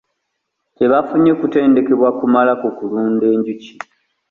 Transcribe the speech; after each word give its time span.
Tebafunye 0.77 1.31
kutendekebwa 1.39 2.09
kumala 2.19 2.51
ku 2.61 2.67
kulunda 2.77 3.25
enjuki. 3.33 3.73